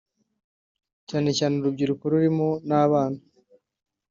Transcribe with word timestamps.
cyane 1.09 1.29
cyane 1.37 1.53
urubyiruko 1.57 2.03
rurimo 2.11 2.47
n’abana 2.67 3.19